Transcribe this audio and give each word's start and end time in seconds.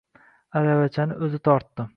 Aravachani 0.61 1.19
o‘zi 1.29 1.45
tortdi. 1.51 1.89